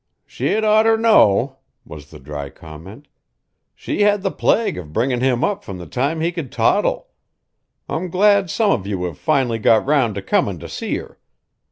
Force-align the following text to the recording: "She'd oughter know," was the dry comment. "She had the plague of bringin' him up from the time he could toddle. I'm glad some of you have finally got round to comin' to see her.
"She'd 0.25 0.63
oughter 0.63 0.97
know," 0.97 1.57
was 1.85 2.09
the 2.09 2.17
dry 2.17 2.49
comment. 2.49 3.07
"She 3.75 4.01
had 4.01 4.23
the 4.23 4.31
plague 4.31 4.75
of 4.79 4.91
bringin' 4.91 5.21
him 5.21 5.43
up 5.43 5.63
from 5.63 5.77
the 5.77 5.85
time 5.85 6.21
he 6.21 6.31
could 6.31 6.51
toddle. 6.51 7.09
I'm 7.87 8.09
glad 8.09 8.49
some 8.49 8.71
of 8.71 8.87
you 8.87 9.03
have 9.03 9.19
finally 9.19 9.59
got 9.59 9.85
round 9.85 10.15
to 10.15 10.23
comin' 10.23 10.57
to 10.57 10.67
see 10.67 10.95
her. 10.97 11.19